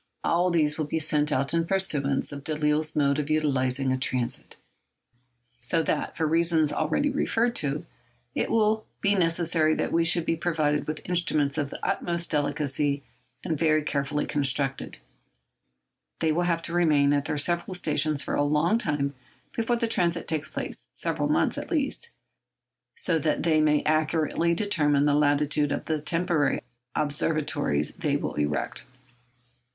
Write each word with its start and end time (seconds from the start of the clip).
All 0.23 0.47
of 0.47 0.53
these 0.53 0.79
will 0.79 0.85
be 0.87 0.97
sent 0.97 1.31
out 1.31 1.53
in 1.53 1.67
pursuance 1.67 2.31
of 2.31 2.43
Delisle's 2.43 2.95
mode 2.95 3.19
of 3.19 3.29
utilising 3.29 3.93
a 3.93 3.99
transit, 3.99 4.55
so 5.59 5.83
that, 5.83 6.17
for 6.17 6.27
reasons 6.27 6.73
already 6.73 7.11
referred 7.11 7.55
to, 7.57 7.85
it 8.33 8.49
will 8.49 8.83
be 8.99 9.13
necessary 9.13 9.75
that 9.75 9.95
they 9.95 10.03
should 10.03 10.25
be 10.25 10.35
provided 10.35 10.87
with 10.87 11.07
instruments 11.07 11.55
of 11.59 11.69
the 11.69 11.77
utmost 11.85 12.31
delicacy, 12.31 13.03
and 13.43 13.59
very 13.59 13.83
carefully 13.83 14.25
constructed. 14.25 14.97
They 16.19 16.31
will 16.31 16.45
have 16.49 16.63
to 16.63 16.73
remain 16.73 17.13
at 17.13 17.25
their 17.25 17.37
several 17.37 17.75
stations 17.75 18.23
for 18.23 18.33
a 18.33 18.41
long 18.41 18.79
time 18.79 19.13
before 19.55 19.75
the 19.75 19.87
transit 19.87 20.27
takes 20.27 20.49
place—several 20.49 21.29
months, 21.29 21.59
at 21.59 21.69
least—so 21.69 23.19
that 23.19 23.43
they 23.43 23.61
may 23.61 23.83
accurately 23.83 24.55
determine 24.55 25.05
the 25.05 25.13
latitude 25.13 25.71
of 25.71 25.85
the 25.85 26.01
temporary 26.01 26.61
observatories 26.95 27.91
they 27.93 28.17
will 28.17 28.33
erect. 28.33 28.87